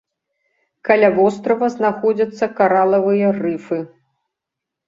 [0.87, 3.79] Каля вострава знаходзяцца каралавыя рыфы.